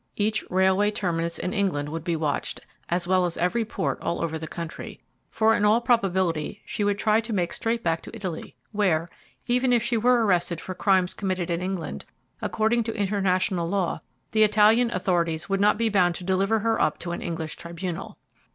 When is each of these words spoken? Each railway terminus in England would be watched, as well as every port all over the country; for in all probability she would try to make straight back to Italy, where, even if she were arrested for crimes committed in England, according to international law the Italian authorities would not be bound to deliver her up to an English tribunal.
Each 0.15 0.43
railway 0.49 0.89
terminus 0.89 1.37
in 1.37 1.53
England 1.53 1.89
would 1.89 2.03
be 2.03 2.15
watched, 2.15 2.61
as 2.89 3.07
well 3.07 3.23
as 3.23 3.37
every 3.37 3.63
port 3.63 4.01
all 4.01 4.23
over 4.23 4.39
the 4.39 4.47
country; 4.47 4.99
for 5.29 5.53
in 5.53 5.63
all 5.63 5.79
probability 5.79 6.59
she 6.65 6.83
would 6.83 6.97
try 6.97 7.19
to 7.19 7.31
make 7.31 7.53
straight 7.53 7.83
back 7.83 8.01
to 8.01 8.15
Italy, 8.15 8.55
where, 8.71 9.11
even 9.45 9.71
if 9.71 9.83
she 9.83 9.97
were 9.97 10.25
arrested 10.25 10.59
for 10.59 10.73
crimes 10.73 11.13
committed 11.13 11.51
in 11.51 11.61
England, 11.61 12.05
according 12.41 12.83
to 12.85 12.95
international 12.97 13.69
law 13.69 14.01
the 14.31 14.41
Italian 14.41 14.89
authorities 14.89 15.49
would 15.49 15.61
not 15.61 15.77
be 15.77 15.87
bound 15.87 16.15
to 16.15 16.23
deliver 16.23 16.57
her 16.61 16.81
up 16.81 16.97
to 16.97 17.11
an 17.11 17.21
English 17.21 17.55
tribunal. 17.55 18.17